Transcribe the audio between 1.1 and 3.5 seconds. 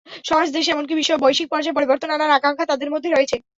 বৈশ্বিক পর্যায়ে পরিবর্তন আনার আকাঙ্ক্ষা তাঁদের মধ্যে রয়েছে।